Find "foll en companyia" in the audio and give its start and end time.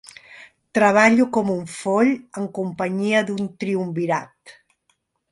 1.73-3.21